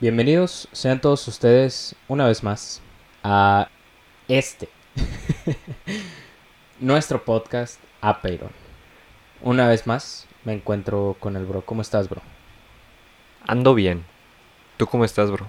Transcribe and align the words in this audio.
Bienvenidos 0.00 0.66
sean 0.72 0.98
todos 0.98 1.28
ustedes 1.28 1.94
una 2.08 2.26
vez 2.26 2.42
más 2.42 2.80
a 3.22 3.68
este, 4.28 4.70
nuestro 6.80 7.22
podcast 7.22 7.78
Apeiron. 8.00 8.48
Una 9.42 9.68
vez 9.68 9.86
más 9.86 10.26
me 10.42 10.54
encuentro 10.54 11.18
con 11.20 11.36
el 11.36 11.44
bro. 11.44 11.66
¿Cómo 11.66 11.82
estás, 11.82 12.08
bro? 12.08 12.22
Ando 13.46 13.74
bien. 13.74 14.06
¿Tú 14.78 14.86
cómo 14.86 15.04
estás, 15.04 15.30
bro? 15.30 15.46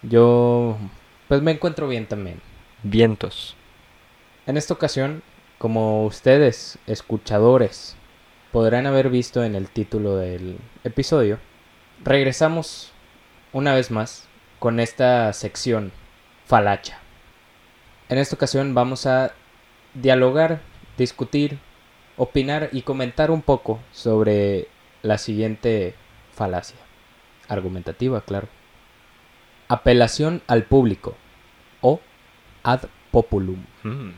Yo, 0.00 0.78
pues 1.28 1.42
me 1.42 1.50
encuentro 1.50 1.86
bien 1.86 2.06
también. 2.06 2.40
Vientos. 2.84 3.54
En 4.46 4.56
esta 4.56 4.72
ocasión, 4.72 5.22
como 5.58 6.06
ustedes, 6.06 6.78
escuchadores, 6.86 7.96
podrán 8.50 8.86
haber 8.86 9.10
visto 9.10 9.44
en 9.44 9.54
el 9.54 9.68
título 9.68 10.16
del 10.16 10.56
episodio, 10.84 11.38
regresamos 12.02 12.93
una 13.54 13.72
vez 13.72 13.90
más 13.90 14.28
con 14.58 14.80
esta 14.80 15.32
sección 15.32 15.92
falacha. 16.44 16.98
En 18.10 18.18
esta 18.18 18.34
ocasión 18.34 18.74
vamos 18.74 19.06
a 19.06 19.32
dialogar, 19.94 20.60
discutir, 20.98 21.58
opinar 22.16 22.68
y 22.72 22.82
comentar 22.82 23.30
un 23.30 23.40
poco 23.40 23.80
sobre 23.92 24.68
la 25.02 25.18
siguiente 25.18 25.94
falacia. 26.34 26.76
Argumentativa, 27.48 28.20
claro. 28.22 28.48
Apelación 29.68 30.42
al 30.46 30.64
público 30.64 31.16
o 31.80 32.00
ad 32.64 32.82
populum. 33.12 33.64
Mm. 33.84 34.10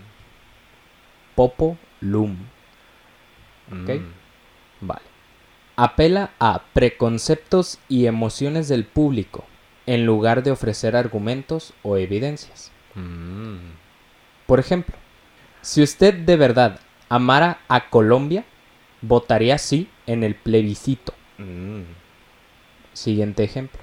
Populum. 1.35 2.37
¿Ok? 3.71 3.89
Mm. 4.01 4.13
Vale. 4.81 5.06
Apela 5.77 6.31
a 6.39 6.63
preconceptos 6.73 7.79
y 7.89 8.07
emociones 8.07 8.69
del 8.69 8.85
público 8.85 9.45
en 9.87 10.05
lugar 10.05 10.43
de 10.43 10.51
ofrecer 10.51 10.97
argumentos 10.97 11.75
o 11.83 11.97
evidencias. 11.97 12.73
Mm. 12.95 13.73
Por 14.47 14.59
ejemplo, 14.59 14.97
si 15.61 15.83
usted 15.83 16.15
de 16.15 16.37
verdad 16.37 16.81
amara 17.09 17.61
a 17.69 17.91
Colombia, 17.91 18.45
votaría 19.03 19.59
sí 19.59 19.89
en 20.07 20.25
el 20.25 20.35
plebiscito. 20.35 21.15
Mm. 21.39 21.83
Siguiente 22.93 23.45
ejemplo. 23.45 23.81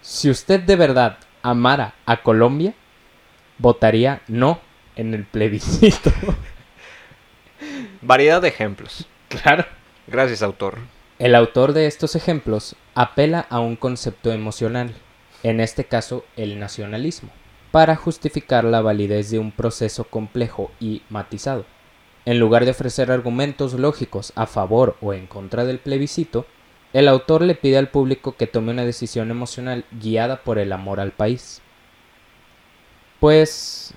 Si 0.00 0.30
usted 0.30 0.60
de 0.60 0.76
verdad 0.76 1.18
amara 1.42 1.94
a 2.06 2.22
Colombia, 2.22 2.74
votaría 3.58 4.22
no 4.26 4.60
en 4.96 5.14
el 5.14 5.24
plebiscito. 5.24 6.10
Variedad 8.02 8.40
de 8.40 8.48
ejemplos. 8.48 9.06
claro. 9.28 9.64
Gracias, 10.06 10.42
autor. 10.42 10.78
El 11.18 11.34
autor 11.34 11.72
de 11.72 11.86
estos 11.86 12.14
ejemplos 12.16 12.76
apela 12.94 13.46
a 13.48 13.60
un 13.60 13.76
concepto 13.76 14.32
emocional, 14.32 14.94
en 15.42 15.60
este 15.60 15.84
caso 15.84 16.24
el 16.36 16.58
nacionalismo, 16.58 17.30
para 17.70 17.96
justificar 17.96 18.64
la 18.64 18.82
validez 18.82 19.30
de 19.30 19.38
un 19.38 19.50
proceso 19.50 20.04
complejo 20.04 20.70
y 20.78 21.02
matizado. 21.08 21.64
En 22.26 22.38
lugar 22.38 22.64
de 22.64 22.72
ofrecer 22.72 23.10
argumentos 23.10 23.74
lógicos 23.74 24.32
a 24.36 24.46
favor 24.46 24.96
o 25.00 25.14
en 25.14 25.26
contra 25.26 25.64
del 25.64 25.78
plebiscito, 25.78 26.46
el 26.92 27.08
autor 27.08 27.42
le 27.42 27.54
pide 27.54 27.78
al 27.78 27.88
público 27.88 28.36
que 28.36 28.46
tome 28.46 28.72
una 28.72 28.84
decisión 28.84 29.30
emocional 29.30 29.84
guiada 29.92 30.42
por 30.42 30.58
el 30.58 30.72
amor 30.72 31.00
al 31.00 31.12
país. 31.12 31.62
Pues... 33.20 33.94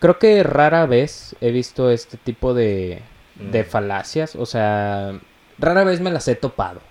Creo 0.00 0.18
que 0.18 0.42
rara 0.42 0.84
vez 0.84 1.34
he 1.40 1.50
visto 1.50 1.90
este 1.90 2.18
tipo 2.18 2.52
de, 2.52 3.00
de 3.34 3.64
Mm. 3.64 3.66
falacias, 3.66 4.36
o 4.36 4.46
sea, 4.46 5.18
rara 5.58 5.84
vez 5.84 6.00
me 6.00 6.10
las 6.10 6.28
he 6.28 6.36
topado. 6.36 6.82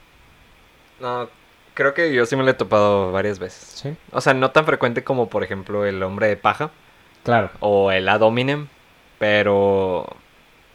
No, 0.99 1.29
creo 1.73 1.93
que 1.93 2.13
yo 2.13 2.25
sí 2.25 2.35
me 2.35 2.43
lo 2.43 2.51
he 2.51 2.53
topado 2.53 3.11
varias 3.11 3.39
veces. 3.39 3.81
Sí, 3.81 3.95
O 4.11 4.21
sea, 4.21 4.33
no 4.33 4.51
tan 4.51 4.65
frecuente 4.65 5.03
como, 5.03 5.29
por 5.29 5.43
ejemplo, 5.43 5.85
el 5.85 6.01
hombre 6.03 6.27
de 6.27 6.37
paja 6.37 6.71
claro. 7.23 7.51
o 7.59 7.91
el 7.91 8.07
ad 8.09 8.21
hominem, 8.21 8.69
pero... 9.17 10.05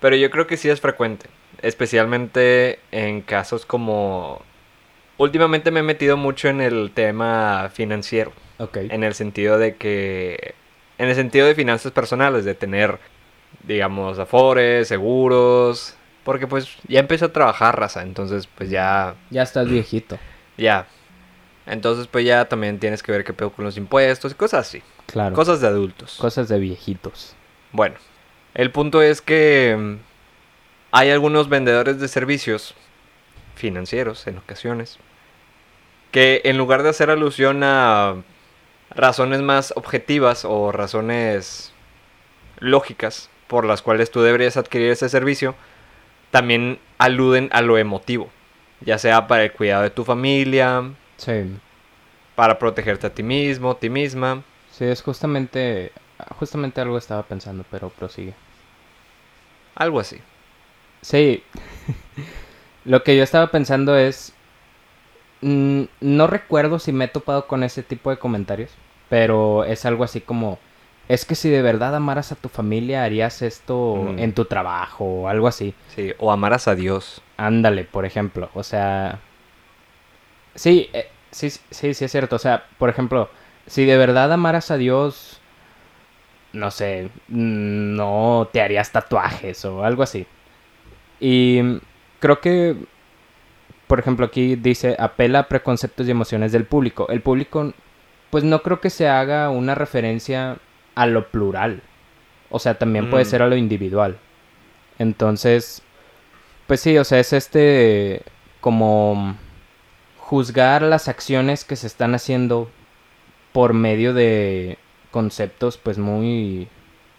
Pero 0.00 0.16
yo 0.16 0.30
creo 0.30 0.46
que 0.46 0.56
sí 0.56 0.68
es 0.70 0.80
frecuente. 0.80 1.28
Especialmente 1.62 2.80
en 2.92 3.22
casos 3.22 3.66
como... 3.66 4.42
Últimamente 5.16 5.70
me 5.72 5.80
he 5.80 5.82
metido 5.82 6.16
mucho 6.16 6.48
en 6.48 6.60
el 6.60 6.92
tema 6.94 7.70
financiero. 7.72 8.32
Ok. 8.58 8.76
En 8.90 9.02
el 9.02 9.14
sentido 9.14 9.58
de 9.58 9.76
que. 9.76 10.54
En 10.98 11.08
el 11.08 11.14
sentido 11.16 11.46
de 11.48 11.56
finanzas 11.56 11.90
personales, 11.92 12.44
de 12.44 12.54
tener, 12.54 12.98
digamos, 13.64 14.18
afores, 14.18 14.88
seguros. 14.88 15.94
Porque 16.24 16.46
pues 16.46 16.68
ya 16.88 17.00
empecé 17.00 17.24
a 17.24 17.32
trabajar, 17.32 17.78
raza. 17.78 18.02
Entonces, 18.02 18.46
pues 18.46 18.70
ya. 18.70 19.14
Ya 19.30 19.42
estás 19.42 19.68
viejito. 19.68 20.18
Ya. 20.56 20.86
Entonces, 21.66 22.06
pues 22.06 22.24
ya 22.24 22.46
también 22.46 22.78
tienes 22.78 23.02
que 23.02 23.12
ver 23.12 23.24
qué 23.24 23.32
pedo 23.32 23.50
con 23.50 23.64
los 23.64 23.76
impuestos 23.76 24.32
y 24.32 24.34
cosas 24.34 24.66
así. 24.66 24.82
Claro. 25.06 25.34
Cosas 25.34 25.60
de 25.60 25.68
adultos. 25.68 26.16
Cosas 26.18 26.48
de 26.48 26.58
viejitos. 26.58 27.34
Bueno, 27.72 27.96
el 28.54 28.70
punto 28.70 29.02
es 29.02 29.20
que 29.20 29.76
mm, 29.78 29.96
hay 30.92 31.10
algunos 31.10 31.48
vendedores 31.48 32.00
de 32.00 32.08
servicios 32.08 32.74
financieros 33.54 34.26
en 34.26 34.38
ocasiones 34.38 34.98
que 36.10 36.40
en 36.44 36.56
lugar 36.56 36.82
de 36.82 36.90
hacer 36.90 37.10
alusión 37.10 37.62
a 37.62 38.22
razones 38.90 39.42
más 39.42 39.72
objetivas 39.76 40.44
o 40.44 40.72
razones 40.72 41.72
lógicas 42.58 43.28
por 43.48 43.64
las 43.64 43.82
cuales 43.82 44.10
tú 44.10 44.22
deberías 44.22 44.56
adquirir 44.56 44.90
ese 44.90 45.08
servicio, 45.08 45.54
también 46.30 46.78
aluden 46.98 47.48
a 47.52 47.62
lo 47.62 47.78
emotivo, 47.78 48.28
ya 48.80 48.98
sea 48.98 49.26
para 49.26 49.44
el 49.44 49.52
cuidado 49.52 49.82
de 49.82 49.90
tu 49.90 50.04
familia, 50.04 50.90
Sí. 51.16 51.32
para 52.36 52.58
protegerte 52.58 53.06
a 53.08 53.14
ti 53.14 53.22
mismo, 53.22 53.76
ti 53.76 53.90
misma. 53.90 54.42
Sí, 54.70 54.84
es 54.84 55.02
justamente. 55.02 55.90
Justamente 56.38 56.80
algo 56.80 56.98
estaba 56.98 57.22
pensando, 57.24 57.64
pero 57.70 57.88
prosigue. 57.90 58.34
Algo 59.74 60.00
así. 60.00 60.18
Sí. 61.00 61.42
Lo 62.84 63.02
que 63.02 63.16
yo 63.16 63.22
estaba 63.22 63.48
pensando 63.50 63.96
es. 63.96 64.32
mm, 65.40 65.84
no 66.00 66.26
recuerdo 66.26 66.78
si 66.78 66.92
me 66.92 67.04
he 67.06 67.08
topado 67.08 67.46
con 67.46 67.62
ese 67.62 67.82
tipo 67.82 68.10
de 68.10 68.18
comentarios. 68.18 68.70
Pero 69.08 69.64
es 69.64 69.84
algo 69.84 70.04
así 70.04 70.20
como. 70.20 70.58
Es 71.08 71.24
que 71.24 71.34
si 71.34 71.48
de 71.48 71.62
verdad 71.62 71.94
amaras 71.96 72.32
a 72.32 72.36
tu 72.36 72.48
familia, 72.50 73.02
harías 73.04 73.40
esto 73.42 73.96
Mm. 73.96 74.18
en 74.18 74.32
tu 74.34 74.44
trabajo 74.44 75.04
o 75.22 75.28
algo 75.28 75.48
así. 75.48 75.74
Sí, 75.94 76.12
o 76.18 76.30
amarás 76.30 76.68
a 76.68 76.74
Dios. 76.74 77.22
Ándale, 77.38 77.84
por 77.84 78.04
ejemplo. 78.04 78.50
O 78.54 78.62
sea. 78.62 79.18
Sí, 80.54 80.90
eh, 80.92 81.08
sí, 81.30 81.50
sí, 81.50 81.94
sí 81.94 82.04
es 82.04 82.12
cierto. 82.12 82.36
O 82.36 82.38
sea, 82.38 82.64
por 82.78 82.90
ejemplo, 82.90 83.30
si 83.66 83.84
de 83.86 83.96
verdad 83.96 84.32
amaras 84.32 84.70
a 84.70 84.76
Dios, 84.76 85.40
no 86.52 86.70
sé, 86.70 87.10
no 87.28 88.48
te 88.52 88.60
harías 88.60 88.92
tatuajes 88.92 89.64
o 89.64 89.84
algo 89.84 90.02
así. 90.02 90.26
Y 91.20 91.78
creo 92.20 92.40
que, 92.40 92.76
por 93.86 93.98
ejemplo, 93.98 94.26
aquí 94.26 94.56
dice, 94.56 94.96
apela 94.98 95.40
a 95.40 95.48
preconceptos 95.48 96.06
y 96.06 96.10
emociones 96.10 96.52
del 96.52 96.64
público. 96.64 97.08
El 97.08 97.22
público, 97.22 97.72
pues 98.30 98.44
no 98.44 98.62
creo 98.62 98.80
que 98.80 98.90
se 98.90 99.08
haga 99.08 99.50
una 99.50 99.74
referencia 99.74 100.58
a 100.98 101.06
lo 101.06 101.28
plural. 101.28 101.80
O 102.50 102.58
sea, 102.58 102.78
también 102.78 103.08
puede 103.10 103.24
Mm. 103.24 103.28
ser 103.28 103.42
a 103.42 103.46
lo 103.48 103.56
individual. 103.56 104.18
Entonces, 104.98 105.82
pues 106.66 106.80
sí, 106.80 106.98
o 106.98 107.04
sea, 107.04 107.18
es 107.20 107.32
este 107.32 108.22
como 108.60 109.36
juzgar 110.18 110.82
las 110.82 111.08
acciones 111.08 111.64
que 111.64 111.76
se 111.76 111.86
están 111.86 112.14
haciendo 112.14 112.70
por 113.52 113.72
medio 113.74 114.12
de 114.12 114.76
conceptos 115.10 115.78
pues 115.78 115.98
muy 115.98 116.68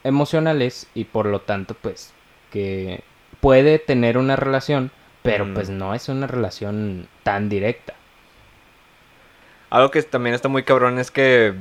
emocionales 0.04 0.86
y 0.94 1.04
por 1.04 1.26
lo 1.26 1.40
tanto 1.40 1.74
pues 1.74 2.12
que 2.52 3.02
puede 3.40 3.78
tener 3.78 4.18
una 4.18 4.36
relación, 4.36 4.90
pero 5.22 5.46
Mm. 5.46 5.54
pues 5.54 5.70
no 5.70 5.94
es 5.94 6.08
una 6.08 6.26
relación 6.26 7.08
tan 7.22 7.48
directa. 7.48 7.94
Algo 9.70 9.90
que 9.90 10.02
también 10.02 10.34
está 10.34 10.48
muy 10.48 10.64
cabrón 10.64 10.98
es 10.98 11.10
que 11.10 11.54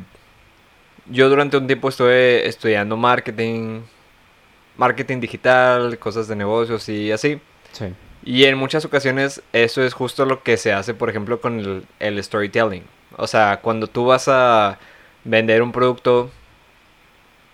yo 1.10 1.30
durante 1.30 1.58
un 1.58 1.68
tiempo 1.68 1.90
estuve 1.90 2.48
estudiando 2.48 2.98
marketing, 2.98 3.82
marketing 4.78 5.20
digital, 5.20 5.98
cosas 6.00 6.28
de 6.28 6.36
negocios 6.36 6.88
y 6.90 7.12
así. 7.12 7.40
Sí. 7.72 7.94
Y 8.24 8.46
en 8.46 8.58
muchas 8.58 8.86
ocasiones 8.86 9.42
eso 9.54 9.84
es 9.84 9.94
justo 9.94 10.26
lo 10.26 10.44
que 10.44 10.58
se 10.58 10.74
hace, 10.74 10.94
por 10.94 11.10
ejemplo, 11.10 11.42
con 11.42 11.60
el, 11.60 11.86
el 12.00 12.24
storytelling. 12.24 12.84
O 13.18 13.28
sea, 13.28 13.60
cuando 13.62 13.88
tú 13.88 14.06
vas 14.06 14.28
a 14.28 14.78
vender 15.24 15.62
un 15.62 15.72
producto, 15.72 16.30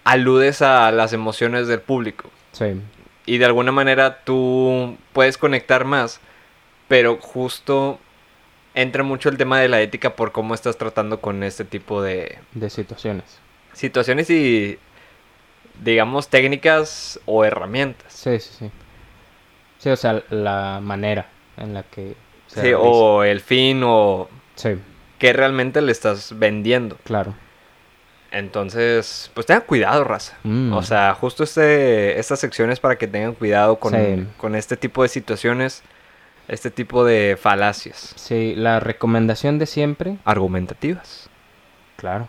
aludes 0.04 0.62
a 0.62 0.92
las 0.92 1.14
emociones 1.14 1.68
del 1.68 1.82
público. 1.82 2.30
Sí. 2.52 2.82
Y 3.26 3.38
de 3.38 3.46
alguna 3.46 3.72
manera 3.72 4.24
tú 4.24 4.98
puedes 5.14 5.38
conectar 5.38 5.86
más, 5.86 6.20
pero 6.88 7.18
justo 7.20 8.00
entra 8.76 9.04
mucho 9.04 9.30
el 9.30 9.38
tema 9.38 9.60
de 9.60 9.70
la 9.70 9.82
ética 9.82 10.16
por 10.16 10.32
cómo 10.32 10.54
estás 10.54 10.78
tratando 10.78 11.22
con 11.22 11.44
este 11.44 11.64
tipo 11.64 12.02
de 12.02 12.38
De 12.54 12.70
situaciones. 12.70 13.40
Situaciones 13.76 14.30
y, 14.32 14.80
digamos, 15.84 16.30
técnicas 16.30 17.20
o 17.26 17.46
herramientas. 17.46 18.12
Sí, 18.12 18.40
sí, 18.40 18.50
sí. 18.60 18.72
Sí, 19.78 19.90
o 19.90 19.96
sea, 19.96 20.24
la 20.32 20.80
manera 20.82 21.28
en 21.58 21.74
la 21.76 21.84
que 21.84 22.16
se 22.48 22.56
Sí, 22.56 22.62
realiza. 22.62 22.80
o 22.80 23.24
el 23.24 23.40
fin 23.42 23.82
o... 23.84 24.28
Sí. 24.56 24.70
qué 25.20 25.32
realmente 25.34 25.82
le 25.82 25.92
estás 25.92 26.38
vendiendo. 26.40 26.98
Claro. 27.04 27.36
Entonces, 28.32 29.32
pues 29.34 29.46
tengan 29.46 29.64
cuidado, 29.64 30.04
raza. 30.04 30.38
Mm. 30.44 30.74
O 30.74 30.84
sea, 30.84 31.14
justo 31.14 31.44
este, 31.44 32.20
estas 32.20 32.40
secciones 32.40 32.80
para 32.80 32.98
que 32.98 33.08
tengan 33.08 33.34
cuidado 33.34 33.78
con, 33.80 33.94
Sí. 33.94 34.28
con 34.38 34.56
este 34.56 34.76
tipo 34.76 35.04
de 35.04 35.10
situaciones, 35.10 35.84
este 36.48 36.70
tipo 36.70 37.04
de 37.06 37.38
falacias 37.42 38.14
Sí, 38.18 38.54
la 38.56 38.80
recomendación 38.80 39.58
de 39.60 39.66
siempre, 39.66 40.18
argumentativas. 40.26 41.30
claro. 41.96 42.28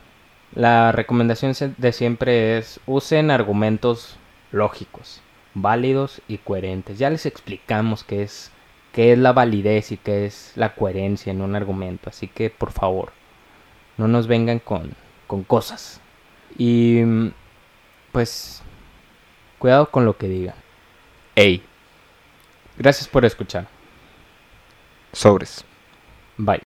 La 0.57 0.91
recomendación 0.91 1.53
de 1.77 1.93
siempre 1.93 2.57
es 2.57 2.81
usen 2.87 3.31
argumentos 3.31 4.17
lógicos, 4.53 5.21
válidos 5.53 6.23
y 6.29 6.39
coherentes. 6.39 6.99
Ya 6.99 7.11
les 7.11 7.27
explicamos 7.27 8.05
qué 8.05 8.23
es 8.23 8.51
qué 8.93 9.13
es 9.13 9.19
la 9.19 9.35
validez 9.35 9.93
y 9.93 9.99
qué 9.99 10.25
es 10.25 10.53
la 10.57 10.75
coherencia 10.75 11.31
en 11.31 11.43
un 11.43 11.55
argumento, 11.55 12.09
así 12.09 12.27
que 12.27 12.49
por 12.49 12.73
favor, 12.73 13.13
no 13.99 14.09
nos 14.09 14.27
vengan 14.27 14.59
con 14.59 14.95
con 15.27 15.45
cosas. 15.45 16.01
Y 16.57 17.03
pues 18.13 18.63
cuidado 19.59 19.91
con 19.91 20.07
lo 20.07 20.17
que 20.17 20.29
digan. 20.29 20.57
Ey, 21.35 21.63
Gracias 22.79 23.09
por 23.09 23.25
escuchar. 23.27 23.69
sobres. 25.13 25.65
Bye. 26.39 26.55